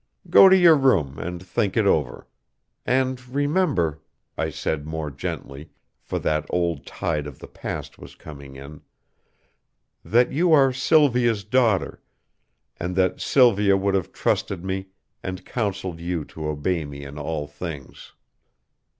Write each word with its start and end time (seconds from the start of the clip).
Go 0.31 0.49
to 0.49 0.57
your 0.57 0.75
room 0.75 1.19
and 1.19 1.45
think 1.45 1.77
it 1.77 1.85
over, 1.85 2.27
and 2.87 3.23
remember," 3.29 4.01
I 4.35 4.49
said 4.49 4.87
more 4.87 5.11
gently, 5.11 5.69
for 6.01 6.17
that 6.17 6.47
old 6.49 6.87
tide 6.87 7.27
of 7.27 7.37
the 7.37 7.47
past 7.47 7.99
was 7.99 8.15
coming 8.15 8.55
in, 8.55 8.81
"that 10.03 10.31
you 10.31 10.53
are 10.53 10.73
Sylvia's 10.73 11.43
daughter, 11.43 12.01
and 12.79 12.95
that 12.95 13.21
Sylvia 13.21 13.77
would 13.77 13.93
have 13.93 14.11
trusted 14.11 14.65
me 14.65 14.87
and 15.21 15.45
counselled 15.45 15.99
you 16.01 16.25
to 16.25 16.47
obey 16.47 16.83
me 16.83 17.03
in 17.03 17.19
all 17.19 17.45
things." 17.45 18.13